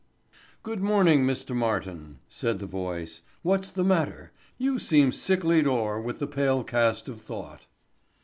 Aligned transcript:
"Good 0.63 0.81
morning, 0.81 1.27
Mr. 1.27 1.55
Martin," 1.55 2.17
said 2.27 2.57
the 2.57 2.65
voice. 2.65 3.21
"What's 3.43 3.69
the 3.69 3.83
matter? 3.83 4.31
You 4.57 4.79
seem 4.79 5.11
sicklied 5.11 5.67
o'er 5.67 6.01
with 6.01 6.17
the 6.17 6.25
pale 6.25 6.63
cast 6.63 7.07
of 7.07 7.21
thought." 7.21 7.67